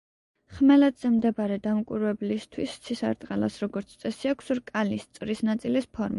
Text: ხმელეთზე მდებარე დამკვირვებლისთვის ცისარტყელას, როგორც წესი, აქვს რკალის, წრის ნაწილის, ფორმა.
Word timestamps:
ხმელეთზე 0.59 1.11
მდებარე 1.17 1.57
დამკვირვებლისთვის 1.67 2.73
ცისარტყელას, 2.87 3.61
როგორც 3.67 3.95
წესი, 4.01 4.35
აქვს 4.35 4.53
რკალის, 4.63 5.09
წრის 5.21 5.47
ნაწილის, 5.53 5.91
ფორმა. 5.95 6.09